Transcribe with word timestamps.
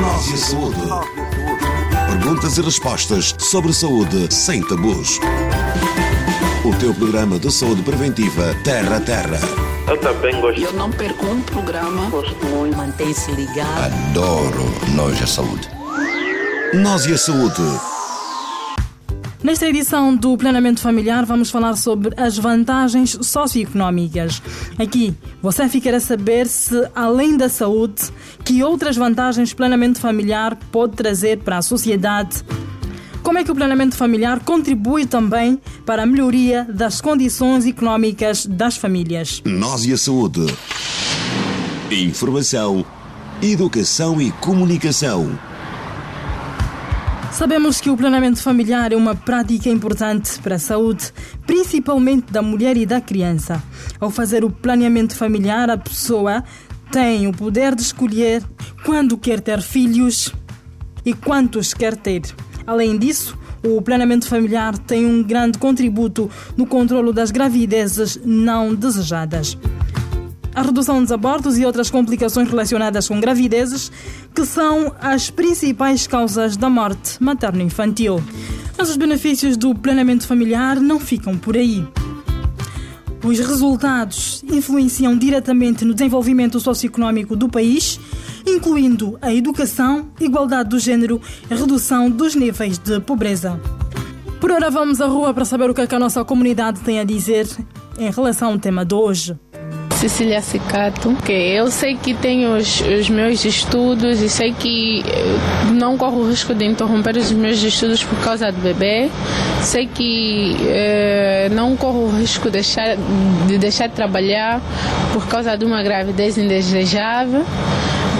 Nós 0.00 0.28
e 0.28 0.34
a 0.34 0.36
saúde. 0.36 0.80
Perguntas 2.06 2.58
e 2.58 2.60
respostas 2.60 3.34
sobre 3.38 3.72
saúde 3.72 4.32
sem 4.32 4.62
tabus. 4.62 5.18
O 6.64 6.74
teu 6.78 6.92
programa 6.92 7.38
de 7.38 7.50
saúde 7.50 7.82
preventiva 7.82 8.54
Terra 8.62 8.96
a 8.96 9.00
Terra. 9.00 9.40
Eu 9.88 9.98
também 9.98 10.38
gosto. 10.40 10.60
Eu 10.60 10.72
não 10.74 10.90
perco 10.90 11.24
um 11.26 11.40
programa. 11.40 12.10
Gosto 12.10 12.44
muito. 12.46 12.76
Mantém-se 12.76 13.30
ligado. 13.32 13.94
Adoro 14.10 14.64
Nós 14.94 15.18
e 15.18 15.24
a 15.24 15.26
saúde. 15.26 15.68
Nós 16.74 17.06
e 17.06 17.14
a 17.14 17.18
saúde. 17.18 17.95
Nesta 19.42 19.68
edição 19.68 20.16
do 20.16 20.36
Plenamente 20.36 20.80
Familiar, 20.80 21.24
vamos 21.26 21.50
falar 21.50 21.76
sobre 21.76 22.14
as 22.16 22.38
vantagens 22.38 23.18
socioeconómicas. 23.20 24.42
Aqui, 24.78 25.14
você 25.42 25.68
ficará 25.68 25.98
a 25.98 26.00
saber 26.00 26.46
se, 26.46 26.88
além 26.94 27.36
da 27.36 27.48
saúde, 27.48 28.02
que 28.44 28.64
outras 28.64 28.96
vantagens 28.96 29.52
o 29.52 29.56
Plenamente 29.56 30.00
Familiar 30.00 30.56
pode 30.72 30.96
trazer 30.96 31.38
para 31.38 31.58
a 31.58 31.62
sociedade. 31.62 32.42
Como 33.22 33.38
é 33.38 33.44
que 33.44 33.50
o 33.50 33.54
planeamento 33.54 33.96
familiar 33.96 34.40
contribui 34.44 35.04
também 35.04 35.60
para 35.84 36.04
a 36.04 36.06
melhoria 36.06 36.64
das 36.72 37.00
condições 37.00 37.66
económicas 37.66 38.46
das 38.46 38.76
famílias? 38.76 39.42
Nós 39.44 39.84
e 39.84 39.92
a 39.92 39.98
saúde. 39.98 40.46
Informação, 41.90 42.84
educação 43.42 44.22
e 44.22 44.30
comunicação. 44.30 45.36
Sabemos 47.36 47.82
que 47.82 47.90
o 47.90 47.96
planeamento 47.98 48.40
familiar 48.40 48.94
é 48.94 48.96
uma 48.96 49.14
prática 49.14 49.68
importante 49.68 50.38
para 50.40 50.54
a 50.54 50.58
saúde, 50.58 51.12
principalmente 51.46 52.32
da 52.32 52.40
mulher 52.40 52.78
e 52.78 52.86
da 52.86 52.98
criança. 52.98 53.62
Ao 54.00 54.08
fazer 54.08 54.42
o 54.42 54.48
planeamento 54.48 55.14
familiar, 55.14 55.68
a 55.68 55.76
pessoa 55.76 56.42
tem 56.90 57.26
o 57.26 57.32
poder 57.34 57.74
de 57.74 57.82
escolher 57.82 58.42
quando 58.86 59.18
quer 59.18 59.40
ter 59.40 59.60
filhos 59.60 60.32
e 61.04 61.12
quantos 61.12 61.74
quer 61.74 61.94
ter. 61.94 62.22
Além 62.66 62.96
disso, 62.96 63.36
o 63.62 63.82
planeamento 63.82 64.26
familiar 64.26 64.78
tem 64.78 65.04
um 65.04 65.22
grande 65.22 65.58
contributo 65.58 66.30
no 66.56 66.66
controlo 66.66 67.12
das 67.12 67.30
gravidezes 67.30 68.18
não 68.24 68.74
desejadas 68.74 69.58
a 70.56 70.62
redução 70.62 71.02
dos 71.02 71.12
abortos 71.12 71.58
e 71.58 71.66
outras 71.66 71.90
complicações 71.90 72.48
relacionadas 72.48 73.06
com 73.06 73.20
gravidezes, 73.20 73.92
que 74.34 74.46
são 74.46 74.90
as 74.98 75.28
principais 75.28 76.06
causas 76.06 76.56
da 76.56 76.70
morte 76.70 77.22
materno-infantil. 77.22 78.22
Mas 78.76 78.88
os 78.88 78.96
benefícios 78.96 79.54
do 79.54 79.74
planeamento 79.74 80.26
familiar 80.26 80.80
não 80.80 80.98
ficam 80.98 81.36
por 81.36 81.58
aí. 81.58 81.86
Os 83.22 83.38
resultados 83.38 84.42
influenciam 84.50 85.14
diretamente 85.14 85.84
no 85.84 85.92
desenvolvimento 85.92 86.58
socioeconómico 86.58 87.36
do 87.36 87.50
país, 87.50 88.00
incluindo 88.46 89.18
a 89.20 89.34
educação, 89.34 90.08
igualdade 90.18 90.70
do 90.70 90.78
género 90.78 91.20
e 91.50 91.54
redução 91.54 92.08
dos 92.08 92.34
níveis 92.34 92.78
de 92.78 92.98
pobreza. 93.00 93.60
Por 94.40 94.50
ora, 94.50 94.70
vamos 94.70 95.02
à 95.02 95.06
rua 95.06 95.34
para 95.34 95.44
saber 95.44 95.68
o 95.68 95.74
que, 95.74 95.82
é 95.82 95.86
que 95.86 95.94
a 95.94 95.98
nossa 95.98 96.24
comunidade 96.24 96.80
tem 96.80 96.98
a 96.98 97.04
dizer 97.04 97.46
em 97.98 98.10
relação 98.10 98.52
ao 98.52 98.58
tema 98.58 98.84
de 98.84 98.94
hoje. 98.94 99.36
Cecília 99.96 100.42
Cicato, 100.42 101.16
que 101.24 101.32
eu 101.32 101.70
sei 101.70 101.96
que 101.96 102.12
tenho 102.12 102.54
os, 102.54 102.82
os, 102.82 103.08
meus 103.08 103.42
estudos 103.46 104.20
e 104.20 104.28
sei 104.28 104.52
que 104.52 105.02
não 105.72 105.96
corro 105.96 106.20
o 106.20 106.28
risco 106.28 106.54
de 106.54 106.66
interromper 106.66 107.16
os 107.16 107.32
meus 107.32 107.62
estudos 107.62 108.04
por 108.04 108.18
causa 108.18 108.52
do 108.52 108.60
bebê. 108.60 109.08
Sei 109.62 109.86
que 109.86 110.54
eh, 110.68 111.48
não 111.50 111.74
corro 111.76 112.08
o 112.08 112.18
risco 112.18 112.44
de 112.44 112.52
deixar, 112.52 112.96
de 113.46 113.56
deixar 113.56 113.86
de 113.86 113.94
trabalhar 113.94 114.60
por 115.14 115.26
causa 115.28 115.56
de 115.56 115.64
uma 115.64 115.82
gravidez 115.82 116.36
indesejável 116.36 117.44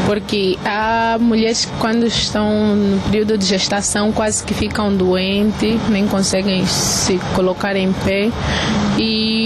porque 0.07 0.57
há 0.65 1.19
mulheres 1.21 1.65
que 1.65 1.73
quando 1.79 2.07
estão 2.07 2.77
no 2.77 3.01
período 3.11 3.37
de 3.37 3.45
gestação 3.45 4.13
quase 4.13 4.45
que 4.45 4.55
ficam 4.55 4.95
doentes, 4.95 5.81
nem 5.89 6.07
conseguem 6.07 6.65
se 6.65 7.19
colocar 7.35 7.75
em 7.75 7.93
pé 7.93 8.31
e 8.99 9.46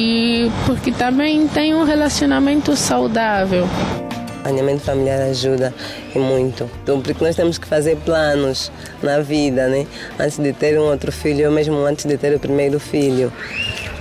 porque 0.66 0.92
também 0.92 1.46
tem 1.48 1.74
um 1.74 1.84
relacionamento 1.84 2.76
saudável. 2.76 3.64
O 3.64 4.42
planeamento 4.42 4.80
familiar 4.80 5.20
ajuda 5.22 5.74
e 6.14 6.18
muito. 6.18 6.70
Então, 6.82 7.00
porque 7.00 7.22
nós 7.22 7.36
temos 7.36 7.58
que 7.58 7.66
fazer 7.66 7.96
planos 7.96 8.72
na 9.02 9.20
vida, 9.20 9.68
né? 9.68 9.86
Antes 10.18 10.38
de 10.38 10.52
ter 10.52 10.78
um 10.78 10.84
outro 10.84 11.12
filho, 11.12 11.46
ou 11.46 11.52
mesmo 11.52 11.76
antes 11.84 12.04
de 12.04 12.16
ter 12.16 12.34
o 12.34 12.38
primeiro 12.38 12.80
filho. 12.80 13.32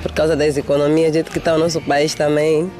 Por 0.02 0.12
causa 0.14 0.36
das 0.36 0.56
economias, 0.56 1.12
do 1.12 1.14
jeito 1.16 1.32
que 1.32 1.40
está 1.40 1.54
o 1.56 1.58
nosso 1.58 1.82
país 1.82 2.14
também, 2.14 2.72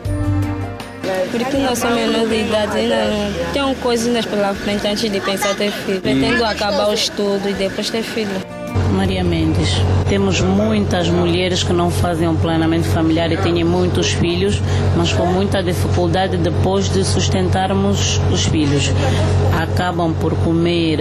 porque 1.32 1.58
não 1.58 1.76
sou 1.76 1.92
menor 1.92 2.28
de 2.28 2.36
idade, 2.36 2.78
ainda 2.78 3.06
não 3.06 3.54
tenho 3.54 3.76
coisas 3.76 4.26
pela 4.26 4.54
frente 4.54 4.88
antes 4.88 5.12
de 5.12 5.20
pensar 5.20 5.56
ter 5.56 5.72
filho. 5.72 6.02
Pretendo 6.02 6.44
acabar 6.44 6.90
o 6.90 6.94
estudo 6.94 7.50
e 7.50 7.54
depois 7.54 7.90
ter 7.90 8.04
filho. 8.04 8.59
Maria 8.94 9.24
Mendes. 9.24 9.70
Temos 10.08 10.42
muitas 10.42 11.10
mulheres 11.10 11.64
que 11.64 11.72
não 11.72 11.90
fazem 11.90 12.28
um 12.28 12.36
planejamento 12.36 12.88
familiar 12.88 13.32
e 13.32 13.38
têm 13.38 13.64
muitos 13.64 14.12
filhos, 14.12 14.62
mas 14.98 15.14
com 15.14 15.26
muita 15.26 15.64
dificuldade 15.64 16.38
depois 16.38 16.90
de 16.90 17.04
sustentarmos 17.04 18.20
os 18.32 18.46
filhos. 18.46 18.92
Acabam 19.62 20.14
por 20.14 20.34
comer 20.38 21.00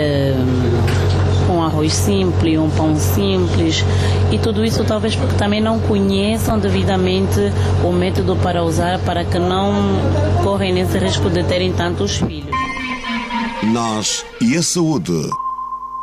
um 1.51 1.63
arroz 1.63 1.93
simples, 1.93 2.59
um 2.59 2.71
pão 2.71 2.97
simples 2.97 3.85
e 4.31 4.39
tudo 4.39 4.65
isso 4.65 4.85
talvez 4.85 5.17
porque 5.17 5.35
também 5.35 5.61
não 5.61 5.81
conheçam 5.81 6.59
devidamente 6.59 7.41
o 7.83 7.91
método 7.91 8.37
para 8.37 8.63
usar 8.63 8.99
para 9.01 9.25
que 9.25 9.39
não 9.39 9.73
correm 10.45 10.73
nesse 10.73 10.99
risco 10.99 11.31
de 11.31 11.43
terem 11.45 11.73
tantos 11.73 12.19
filhos. 12.19 12.55
Nós 13.73 14.25
e 14.41 14.57
a 14.57 14.63
saúde. 14.63 15.21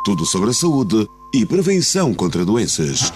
Tudo 0.04 0.24
sobre 0.26 0.50
a 0.50 0.52
saúde 0.52 1.08
e 1.36 1.44
prevenção 1.44 2.14
contra 2.14 2.46
doenças. 2.46 3.12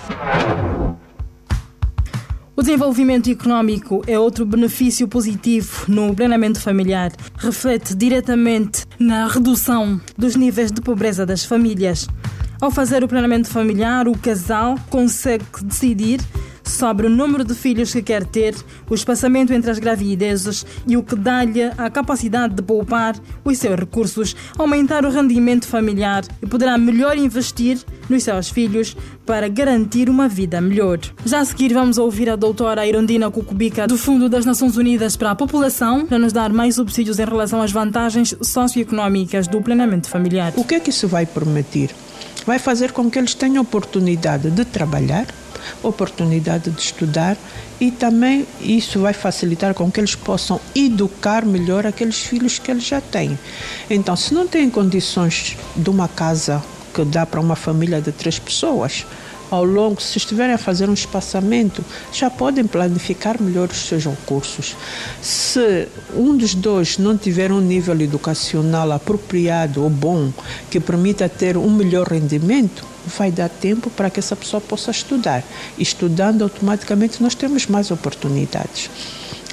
O 2.54 2.60
desenvolvimento 2.60 3.31
económico 3.31 4.03
é 4.06 4.19
outro 4.19 4.44
benefício 4.44 5.08
positivo 5.08 5.86
no 5.88 6.14
planeamento 6.14 6.60
familiar. 6.60 7.10
Reflete 7.38 7.94
diretamente 7.94 8.84
na 8.98 9.26
redução 9.26 9.98
dos 10.19 10.36
níveis 10.36 10.70
de 10.70 10.82
pobreza 10.82 11.25
das 11.25 11.42
famílias. 11.42 12.06
Ao 12.60 12.70
fazer 12.70 13.03
o 13.03 13.08
planeamento 13.08 13.48
familiar, 13.48 14.06
o 14.06 14.19
casal 14.19 14.78
consegue 14.91 15.47
decidir 15.64 16.20
sobre 16.70 17.06
o 17.06 17.10
número 17.10 17.44
de 17.44 17.54
filhos 17.54 17.92
que 17.92 18.03
quer 18.03 18.25
ter, 18.25 18.54
o 18.88 18.94
espaçamento 18.94 19.53
entre 19.53 19.70
as 19.70 19.78
gravidezes 19.78 20.64
e 20.86 20.97
o 20.97 21.03
que 21.03 21.14
dá-lhe 21.14 21.64
a 21.76 21.91
capacidade 21.91 22.54
de 22.54 22.62
poupar 22.62 23.16
os 23.44 23.58
seus 23.58 23.78
recursos, 23.78 24.36
aumentar 24.58 25.04
o 25.04 25.10
rendimento 25.10 25.66
familiar 25.66 26.25
e 26.42 26.47
poderá 26.47 26.78
melhor 26.78 27.16
investir 27.16 27.78
nos 28.08 28.22
seus 28.22 28.48
filhos 28.50 28.97
para 29.25 29.48
garantir 29.48 30.08
uma 30.10 30.28
vida 30.28 30.60
melhor. 30.60 30.98
Já 31.25 31.41
a 31.41 31.44
seguir 31.44 31.72
vamos 31.72 31.98
ouvir 31.98 32.28
a 32.28 32.36
doutora 32.36 32.87
Irondina 32.87 33.31
Cucubica 33.31 33.87
do 33.87 33.97
Fundo 33.97 34.28
das 34.28 34.44
Nações 34.44 34.76
Unidas 34.76 35.16
para 35.16 35.31
a 35.31 35.37
População 35.37 36.06
para 36.06 36.19
nos 36.19 36.32
dar 36.32 36.52
mais 36.52 36.75
subsídios 36.75 37.19
em 37.19 37.25
relação 37.25 37.62
às 37.62 37.70
vantagens 37.70 38.34
socioeconómicas 38.42 39.47
do 39.47 39.60
planeamento 39.60 40.08
familiar. 40.08 40.52
O 40.56 40.64
que 40.64 40.75
é 40.75 40.81
que 40.81 40.91
isso 40.91 41.06
vai 41.06 41.26
permitir? 41.26 41.91
Vai 42.47 42.58
fazer 42.58 42.92
com 42.92 43.10
que 43.10 43.19
eles 43.19 43.34
tenham 43.34 43.62
oportunidade 43.62 44.50
de 44.50 44.64
trabalhar, 44.64 45.26
oportunidade 45.82 46.71
de 46.71 46.81
estudar 46.81 47.37
e 47.81 47.91
também 47.91 48.47
isso 48.60 49.00
vai 49.00 49.12
facilitar 49.12 49.75
com 49.75 49.91
que 49.91 50.00
eles 50.00 50.15
possam 50.15 50.60
educar 50.75 51.44
melhor 51.44 51.87
aqueles 51.87 52.21
filhos 52.21 52.59
que 52.59 52.71
eles 52.71 52.84
já 52.84 53.00
têm. 53.00 53.38
Então, 53.88 54.15
se 54.16 54.34
não 54.34 54.47
têm 54.47 54.69
condições 54.69 55.56
de 55.76 55.88
uma 55.91 56.09
casa 56.09 56.62
que 56.93 57.05
dá 57.05 57.25
para 57.25 57.41
uma 57.41 57.56
família 57.56 58.01
de 58.01 58.12
três 58.12 58.39
pessoas, 58.39 59.06
ao 59.51 59.65
longo, 59.65 60.01
se 60.01 60.17
estiverem 60.17 60.55
a 60.55 60.59
fazer 60.59 60.89
um 60.89 60.95
espaçamento, 60.95 61.84
já 62.12 62.31
podem 62.31 62.65
planificar 62.65 63.43
melhor 63.43 63.69
os 63.69 63.89
seus 63.89 64.05
recursos. 64.05 64.77
Se 65.21 65.89
um 66.15 66.37
dos 66.37 66.55
dois 66.55 66.99
não 66.99 67.19
tiver 67.19 67.50
um 67.50 67.61
nível 67.61 68.00
educacional 68.00 68.93
apropriado 68.93 69.82
ou 69.82 69.91
bom, 69.91 70.32
que 70.70 70.79
permita 70.79 71.29
ter 71.29 71.56
um 71.56 71.69
melhor 71.69 72.06
rendimento, 72.06 72.87
vai 73.19 73.32
dar 73.32 73.49
tempo 73.49 73.91
para 73.91 74.09
que 74.09 74.20
essa 74.20 74.37
pessoa 74.37 74.61
possa 74.61 74.93
estudar. 74.93 75.43
Estudando, 75.76 76.43
automaticamente, 76.43 77.20
nós 77.20 77.35
temos 77.35 77.67
mais 77.67 77.91
oportunidades 77.91 78.88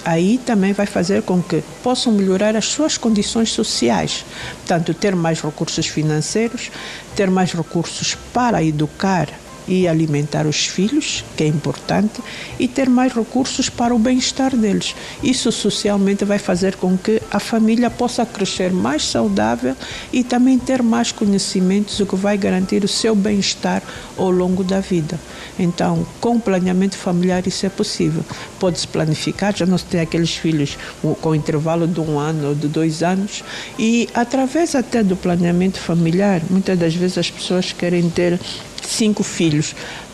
aí 0.07 0.37
também 0.37 0.71
vai 0.71 0.85
fazer 0.85 1.21
com 1.21 1.43
que 1.43 1.61
possam 1.83 2.13
melhorar 2.13 2.55
as 2.55 2.63
suas 2.65 2.97
condições 2.97 3.51
sociais, 3.51 4.23
tanto 4.65 4.93
ter 4.93 5.13
mais 5.13 5.41
recursos 5.41 5.85
financeiros, 5.85 6.71
ter 7.13 7.29
mais 7.29 7.51
recursos 7.51 8.15
para 8.33 8.63
educar 8.63 9.27
e 9.67 9.87
alimentar 9.87 10.45
os 10.45 10.65
filhos, 10.65 11.23
que 11.35 11.43
é 11.43 11.47
importante, 11.47 12.21
e 12.59 12.67
ter 12.67 12.89
mais 12.89 13.13
recursos 13.13 13.69
para 13.69 13.93
o 13.93 13.99
bem-estar 13.99 14.55
deles. 14.55 14.95
Isso 15.21 15.51
socialmente 15.51 16.23
vai 16.23 16.39
fazer 16.39 16.75
com 16.75 16.97
que 16.97 17.21
a 17.31 17.39
família 17.39 17.89
possa 17.89 18.25
crescer 18.25 18.71
mais 18.71 19.03
saudável 19.03 19.75
e 20.11 20.23
também 20.23 20.57
ter 20.57 20.81
mais 20.81 21.11
conhecimentos, 21.11 21.99
o 21.99 22.05
que 22.05 22.15
vai 22.15 22.37
garantir 22.37 22.83
o 22.83 22.87
seu 22.87 23.15
bem-estar 23.15 23.83
ao 24.17 24.31
longo 24.31 24.63
da 24.63 24.79
vida. 24.79 25.19
Então, 25.59 26.05
com 26.21 26.39
planeamento 26.39 26.97
familiar 26.97 27.45
isso 27.47 27.65
é 27.65 27.69
possível. 27.69 28.23
Pode-se 28.59 28.87
planificar, 28.87 29.55
já 29.55 29.65
não 29.65 29.77
se 29.77 29.85
tem 29.85 29.99
aqueles 29.99 30.35
filhos 30.35 30.77
com 31.21 31.35
intervalo 31.35 31.87
de 31.87 31.99
um 31.99 32.19
ano 32.19 32.49
ou 32.49 32.55
de 32.55 32.67
dois 32.67 33.03
anos, 33.03 33.43
e 33.77 34.07
através 34.13 34.75
até 34.75 35.03
do 35.03 35.15
planeamento 35.15 35.79
familiar, 35.79 36.41
muitas 36.49 36.77
das 36.77 36.93
vezes 36.95 37.17
as 37.17 37.31
pessoas 37.31 37.71
querem 37.71 38.09
ter 38.09 38.39
cinco 38.87 39.23
filhos, 39.23 39.56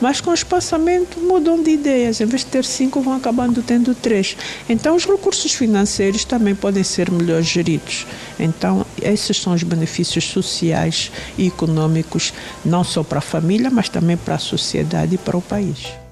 mas 0.02 0.22
com 0.22 0.34
espaçamento 0.34 1.20
mudam 1.20 1.62
de 1.62 1.72
ideias. 1.72 2.22
Em 2.22 2.26
vez 2.26 2.42
de 2.42 2.48
ter 2.48 2.66
cinco, 2.66 3.02
vão 3.02 3.16
acabando 3.16 3.62
tendo 3.62 3.96
três. 3.96 4.36
Então, 4.68 4.96
os 4.96 5.06
recursos 5.06 5.54
financeiros 5.54 6.26
também 6.26 6.56
podem 6.56 6.84
ser 6.84 7.12
melhor 7.12 7.42
geridos. 7.42 8.06
Então, 8.40 8.86
esses 9.02 9.38
são 9.38 9.54
os 9.54 9.64
benefícios 9.64 10.26
sociais 10.26 11.12
e 11.38 11.48
econômicos, 11.48 12.34
não 12.64 12.84
só 12.84 13.04
para 13.04 13.20
a 13.20 13.22
família, 13.22 13.70
mas 13.70 13.90
também 13.90 14.18
para 14.18 14.36
a 14.36 14.40
sociedade 14.40 15.16
e 15.16 15.18
para 15.18 15.38
o 15.38 15.42
país. 15.42 16.03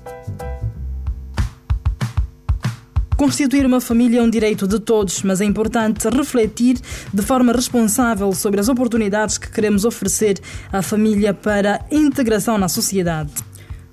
Constituir 3.22 3.68
uma 3.68 3.80
família 3.80 4.18
é 4.18 4.24
um 4.24 4.30
direito 4.32 4.68
de 4.68 4.80
todos, 4.80 5.22
mas 5.22 5.42
é 5.42 5.46
importante 5.46 6.10
refletir 6.10 6.80
de 7.14 7.22
forma 7.22 7.54
responsável 7.54 8.34
sobre 8.34 8.60
as 8.60 8.68
oportunidades 8.68 9.38
que 9.38 9.48
queremos 9.48 9.86
oferecer 9.86 10.40
à 10.74 10.82
família 10.82 11.32
para 11.32 11.86
integração 11.92 12.58
na 12.58 12.68
sociedade. 12.68 13.32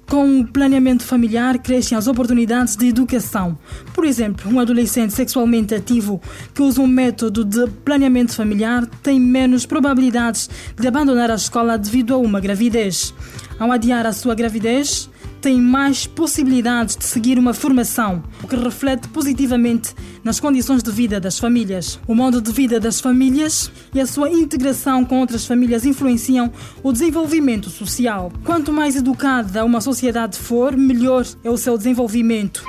Com 0.09 0.41
o 0.41 0.47
planeamento 0.47 1.05
familiar, 1.05 1.59
crescem 1.59 1.99
as 1.99 2.07
oportunidades 2.07 2.75
de 2.75 2.87
educação. 2.87 3.59
Por 3.93 4.07
exemplo, 4.07 4.51
um 4.51 4.59
adolescente 4.59 5.13
sexualmente 5.13 5.75
ativo 5.75 6.23
que 6.55 6.63
usa 6.63 6.81
um 6.81 6.87
método 6.87 7.45
de 7.45 7.67
planeamento 7.85 8.35
familiar 8.35 8.87
tem 9.03 9.21
menos 9.21 9.67
probabilidades 9.67 10.49
de 10.75 10.89
abandonar 10.89 11.31
a 11.31 11.35
escola 11.35 11.77
devido 11.77 12.15
a 12.15 12.17
uma 12.17 12.41
gravidez. 12.41 13.13
Ao 13.59 13.71
adiar 13.71 14.07
a 14.07 14.13
sua 14.15 14.35
gravidez, 14.35 15.11
têm 15.41 15.61
mais 15.61 16.07
possibilidades 16.07 16.97
de 16.97 17.05
seguir 17.05 17.39
uma 17.39 17.55
formação, 17.55 18.23
o 18.43 18.49
que 18.49 18.57
reflete 18.57 19.09
positivamente 19.09 19.95
nas 20.23 20.41
condições 20.41 20.83
de 20.83 20.91
vida 20.91 21.21
das 21.21 21.39
famílias. 21.39 21.99
O 22.07 22.15
modo 22.15 22.41
de 22.41 22.53
vida 22.53 22.79
das 22.79 23.01
famílias 23.01 23.71
e 23.95 24.01
a 24.01 24.07
sua 24.07 24.31
integração 24.31 25.05
com 25.05 25.21
outras 25.21 25.47
famílias 25.47 25.85
influenciam 25.85 26.53
o 26.83 26.93
desenvolvimento 26.93 27.71
social. 27.71 28.33
Quanto 28.45 28.73
mais 28.73 28.97
educada 28.97 29.65
uma 29.65 29.81
sociedade 29.81 30.39
for, 30.39 30.77
melhor 30.77 31.27
é 31.43 31.51
o 31.51 31.57
seu 31.57 31.79
desenvolvimento. 31.79 32.63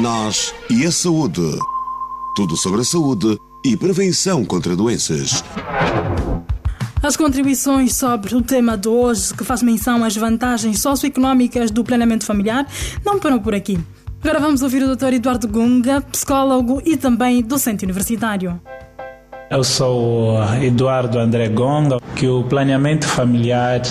Nós 0.00 0.52
e 0.68 0.84
a 0.84 0.92
saúde. 0.92 1.58
Tudo 2.36 2.56
sobre 2.56 2.80
a 2.80 2.84
saúde 2.84 3.38
e 3.64 3.76
prevenção 3.76 4.44
contra 4.44 4.76
doenças. 4.76 5.42
As 7.04 7.18
contribuições 7.18 7.94
sobre 7.94 8.34
o 8.34 8.40
tema 8.40 8.78
de 8.78 8.88
hoje, 8.88 9.34
que 9.34 9.44
faz 9.44 9.62
menção 9.62 10.02
às 10.02 10.16
vantagens 10.16 10.80
socioeconómicas 10.80 11.70
do 11.70 11.84
planeamento 11.84 12.24
familiar, 12.24 12.66
não 13.04 13.18
param 13.20 13.38
por 13.38 13.54
aqui. 13.54 13.78
Agora 14.22 14.40
vamos 14.40 14.62
ouvir 14.62 14.82
o 14.82 14.96
Dr. 14.96 15.12
Eduardo 15.12 15.46
Gunga, 15.46 16.00
psicólogo 16.00 16.80
e 16.82 16.96
também 16.96 17.42
docente 17.42 17.84
universitário. 17.84 18.58
Eu 19.50 19.62
sou 19.62 20.38
Eduardo 20.62 21.18
André 21.18 21.48
Gonga, 21.48 21.98
que 22.16 22.26
o 22.26 22.42
planeamento 22.44 23.06
familiar 23.06 23.82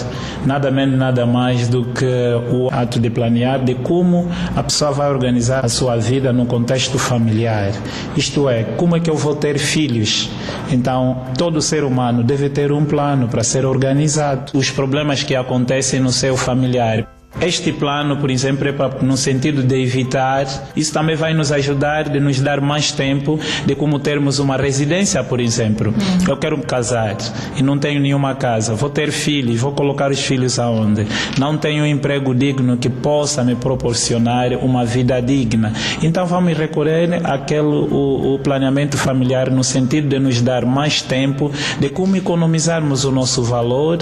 nada 0.46 0.72
menos 0.72 0.98
nada 0.98 1.26
mais 1.26 1.68
do 1.68 1.86
que 1.86 2.06
o 2.52 2.70
ato 2.72 3.00
de 3.00 3.10
planear 3.10 3.64
de 3.64 3.76
como 3.76 4.30
a 4.56 4.64
pessoa 4.64 4.92
vai 4.92 5.10
organizar 5.10 5.64
a 5.64 5.70
sua 5.70 5.96
vida 5.98 6.34
no 6.34 6.46
contexto 6.46 6.98
familiar. 6.98 7.72
Isto 8.18 8.50
é, 8.50 8.64
como 8.64 8.96
é 8.96 9.00
que 9.00 9.10
eu 9.10 9.16
vou 9.16 9.36
ter 9.36 9.60
filhos? 9.60 10.30
Então, 10.72 11.22
todo 11.38 11.62
ser 11.62 11.84
humano 11.84 12.24
deve 12.24 12.50
ter 12.50 12.72
um 12.72 12.84
plano 12.84 13.28
para 13.28 13.44
ser 13.44 13.66
organizado. 13.66 14.58
Os 14.58 14.72
problemas 14.72 15.24
que 15.24 15.36
acontecem 15.36 16.00
no 16.00 16.12
seu 16.12 16.36
familiar 16.36 17.08
este 17.42 17.74
plano, 17.74 18.18
por 18.18 18.30
exemplo, 18.30 18.68
é 18.68 18.74
no 19.04 19.18
sentido 19.18 19.64
de 19.64 19.82
evitar, 19.82 20.46
isso 20.76 20.94
também 20.94 21.16
vai 21.16 21.34
nos 21.34 21.52
ajudar 21.52 22.08
de 22.10 22.20
nos 22.20 22.40
dar 22.40 22.62
mais 22.62 22.92
tempo 22.92 23.40
de 23.66 23.76
como 23.76 24.00
termos 24.00 24.40
uma 24.40 24.56
residência, 24.56 25.24
por 25.24 25.40
exemplo. 25.40 25.90
Uhum. 25.90 26.30
Eu 26.30 26.38
quero 26.38 26.58
me 26.58 26.64
casar 26.64 27.18
e 27.58 27.64
não 27.64 27.78
tenho 27.78 28.00
nenhuma 28.00 28.36
casa, 28.36 28.76
vou 28.76 28.90
ter 28.90 29.12
filhos, 29.12 29.60
vou 29.60 29.72
colocar 29.72 30.12
os 30.12 30.20
filhos 30.20 30.60
aonde? 30.60 31.06
Não 31.38 31.58
tenho 31.58 31.84
um 31.84 31.88
emprego 31.88 32.34
digno 32.34 32.78
que 32.78 32.90
possa 32.90 33.44
me 33.44 33.56
proporcionar 33.56 34.54
uma 34.62 34.86
vida 34.86 35.22
digna. 35.22 35.74
Então 36.02 36.26
vamos 36.26 36.58
recorrer 36.58 37.20
àquele 37.24 37.62
o, 37.62 38.36
o 38.36 38.40
planeamento 38.40 38.98
familiar 38.98 39.50
no 39.50 39.64
sentido 39.64 40.08
de 40.08 40.20
nos 40.20 40.42
dar 40.42 40.66
mais 40.66 41.02
tempo 41.02 41.52
de 41.80 41.90
como 41.90 42.16
economizarmos 42.16 43.04
o 43.06 43.12
nosso 43.12 43.44
valor 43.44 43.98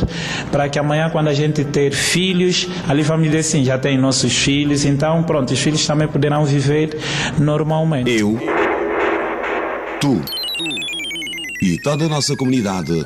para 0.51 0.69
que 0.69 0.77
amanhã 0.77 1.09
quando 1.09 1.27
a 1.27 1.33
gente 1.33 1.63
ter 1.63 1.91
filhos, 1.91 2.67
ali 2.87 3.01
vamos 3.01 3.20
família 3.21 3.39
assim 3.39 3.63
já 3.63 3.77
tem 3.77 3.99
nossos 3.99 4.35
filhos, 4.35 4.83
então 4.83 5.21
pronto, 5.21 5.53
os 5.53 5.59
filhos 5.59 5.85
também 5.85 6.07
poderão 6.07 6.43
viver 6.43 6.97
normalmente. 7.37 8.09
Eu, 8.09 8.35
tu 9.99 10.19
e 11.61 11.79
toda 11.83 12.05
a 12.05 12.09
nossa 12.09 12.35
comunidade 12.35 13.05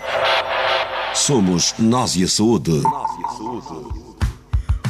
somos 1.13 1.75
nós 1.77 2.15
e 2.15 2.23
a 2.23 2.29
saúde. 2.29 2.81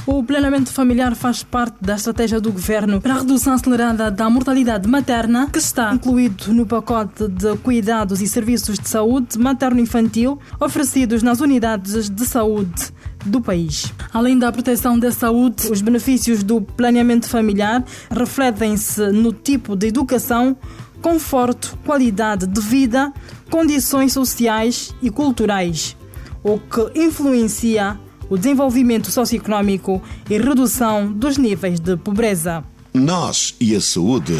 O 0.05 0.23
planeamento 0.23 0.71
familiar 0.71 1.15
faz 1.15 1.41
parte 1.41 1.77
da 1.81 1.95
estratégia 1.95 2.39
do 2.39 2.51
governo 2.51 3.01
para 3.01 3.15
a 3.15 3.17
redução 3.17 3.53
acelerada 3.53 4.11
da 4.11 4.29
mortalidade 4.29 4.87
materna, 4.87 5.49
que 5.51 5.57
está 5.57 5.91
incluído 5.91 6.53
no 6.53 6.67
pacote 6.67 7.27
de 7.27 7.57
cuidados 7.57 8.21
e 8.21 8.27
serviços 8.27 8.77
de 8.77 8.87
saúde 8.87 9.39
materno-infantil 9.39 10.39
oferecidos 10.59 11.23
nas 11.23 11.39
unidades 11.39 12.07
de 12.11 12.25
saúde 12.27 12.93
do 13.25 13.41
país. 13.41 13.91
Além 14.13 14.37
da 14.37 14.51
proteção 14.51 14.97
da 14.97 15.11
saúde, 15.11 15.71
os 15.71 15.81
benefícios 15.81 16.43
do 16.43 16.61
planeamento 16.61 17.27
familiar 17.27 17.83
refletem-se 18.09 19.11
no 19.11 19.33
tipo 19.33 19.75
de 19.75 19.87
educação, 19.87 20.55
conforto, 21.01 21.77
qualidade 21.85 22.47
de 22.47 22.61
vida, 22.61 23.11
condições 23.49 24.13
sociais 24.13 24.93
e 25.01 25.09
culturais, 25.09 25.95
o 26.43 26.59
que 26.59 26.99
influencia 26.99 27.99
o 28.29 28.37
desenvolvimento 28.37 29.11
socioeconómico 29.11 30.01
e 30.29 30.37
redução 30.37 31.11
dos 31.11 31.37
níveis 31.37 31.79
de 31.79 31.95
pobreza. 31.97 32.63
Nós 32.93 33.55
e 33.59 33.75
a 33.75 33.81
saúde. 33.81 34.35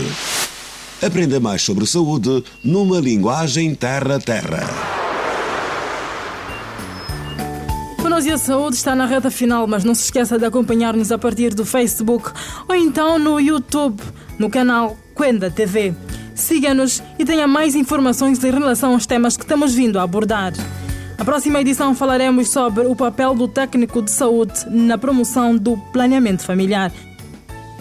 Aprenda 1.02 1.40
mais 1.40 1.62
sobre 1.62 1.86
saúde 1.86 2.44
numa 2.64 3.00
linguagem 3.00 3.76
terra-terra. 3.76 5.05
Nós 8.16 8.26
e 8.26 8.32
a 8.32 8.38
Saúde 8.38 8.78
está 8.78 8.96
na 8.96 9.06
reta 9.06 9.30
final, 9.30 9.68
mas 9.68 9.84
não 9.84 9.94
se 9.94 10.06
esqueça 10.06 10.40
de 10.40 10.46
acompanhar-nos 10.46 11.12
a 11.12 11.18
partir 11.18 11.54
do 11.54 11.66
Facebook 11.66 12.32
ou 12.66 12.74
então 12.74 13.20
no 13.20 13.42
YouTube, 13.42 14.02
no 14.40 14.50
canal 14.50 14.96
Quenda 15.14 15.52
TV. 15.52 15.94
Siga-nos 16.34 17.04
e 17.20 17.26
tenha 17.26 17.46
mais 17.46 17.76
informações 17.76 18.42
em 18.42 18.52
relação 18.52 18.94
aos 18.94 19.06
temas 19.06 19.36
que 19.36 19.44
estamos 19.44 19.76
vindo 19.76 20.00
a 20.00 20.04
abordar. 20.04 20.54
Na 21.18 21.26
próxima 21.26 21.60
edição 21.60 21.94
falaremos 21.94 22.48
sobre 22.48 22.86
o 22.88 22.96
papel 22.96 23.36
do 23.36 23.50
técnico 23.50 24.02
de 24.02 24.12
saúde 24.12 24.64
na 24.70 24.98
promoção 24.98 25.54
do 25.54 25.76
planeamento 25.92 26.46
familiar. 26.46 26.94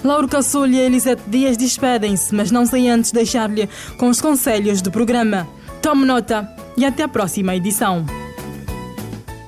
Lauro 0.02 0.26
Caçulha 0.26 0.78
e 0.78 0.80
Elisete 0.80 1.22
Dias 1.28 1.56
despedem-se, 1.56 2.34
mas 2.34 2.50
não 2.50 2.66
sem 2.66 2.90
antes 2.90 3.12
deixar-lhe 3.12 3.68
com 3.98 4.08
os 4.08 4.20
conselhos 4.20 4.82
do 4.82 4.90
programa. 4.90 5.46
Tome 5.80 6.04
nota 6.04 6.52
e 6.76 6.84
até 6.84 7.04
a 7.04 7.08
próxima 7.08 7.54
edição 7.54 8.04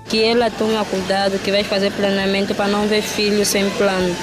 que 0.09 0.23
ela 0.23 0.51
tome 0.51 0.77
cuidado, 0.87 1.39
que 1.39 1.51
vai 1.51 1.65
fazer 1.65 1.91
planeamento 1.93 2.55
para 2.55 2.69
não 2.69 2.87
ver 2.87 3.03
filhos 3.03 3.49
sem 3.49 3.69
plano. 3.71 4.15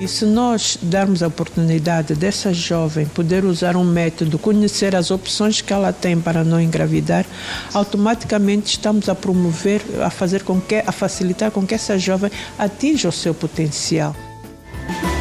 E 0.00 0.08
se 0.08 0.24
nós 0.24 0.78
darmos 0.80 1.22
a 1.22 1.26
oportunidade 1.26 2.14
dessa 2.14 2.54
jovem 2.54 3.04
poder 3.04 3.44
usar 3.44 3.76
um 3.76 3.84
método, 3.84 4.38
conhecer 4.38 4.96
as 4.96 5.10
opções 5.10 5.60
que 5.60 5.74
ela 5.74 5.92
tem 5.92 6.18
para 6.18 6.42
não 6.42 6.58
engravidar, 6.58 7.26
automaticamente 7.74 8.70
estamos 8.70 9.10
a 9.10 9.14
promover, 9.14 9.82
a 10.02 10.08
fazer 10.08 10.42
com 10.42 10.58
que, 10.58 10.76
a 10.86 10.90
facilitar 10.90 11.50
com 11.50 11.66
que 11.66 11.74
essa 11.74 11.98
jovem 11.98 12.30
atinja 12.58 13.10
o 13.10 13.12
seu 13.12 13.34
potencial. 13.34 14.16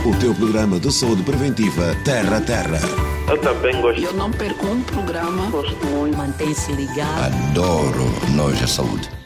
O 0.05 0.15
teu 0.15 0.33
programa 0.33 0.79
de 0.79 0.93
saúde 0.93 1.23
preventiva 1.23 1.93
Terra 2.05 2.37
a 2.37 2.41
Terra. 2.41 2.79
Eu 3.29 3.37
também 3.41 3.81
gosto. 3.81 4.01
Eu 4.01 4.13
não 4.13 4.31
perco 4.31 4.65
um 4.65 4.81
programa. 4.81 5.49
Gosto 5.51 5.85
muito. 5.87 6.17
Mantém-se 6.17 6.71
ligado. 6.71 7.25
Adoro 7.51 8.05
Nós 8.33 8.63
a 8.63 8.67
Saúde. 8.67 9.18